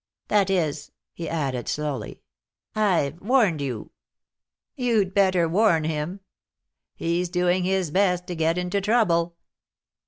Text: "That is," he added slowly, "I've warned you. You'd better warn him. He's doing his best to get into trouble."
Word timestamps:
"That 0.29 0.49
is," 0.49 0.89
he 1.13 1.29
added 1.29 1.67
slowly, 1.69 2.21
"I've 2.73 3.21
warned 3.21 3.61
you. 3.61 3.91
You'd 4.75 5.13
better 5.13 5.47
warn 5.47 5.83
him. 5.83 6.21
He's 6.95 7.29
doing 7.29 7.65
his 7.65 7.91
best 7.91 8.25
to 8.25 8.35
get 8.35 8.57
into 8.57 8.81
trouble." 8.81 9.35